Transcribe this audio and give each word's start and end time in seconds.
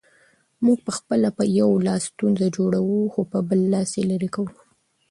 موږ 0.65 0.77
پخپله 0.87 1.29
په 1.37 1.43
یو 1.59 1.71
لاس 1.87 2.01
ستونزه 2.11 2.47
جوړوو، 2.55 3.01
خو 3.13 3.21
په 3.31 3.39
بل 3.47 3.59
لاس 3.73 3.89
یې 3.97 4.03
لیري 4.09 4.29
کوو 4.35 4.53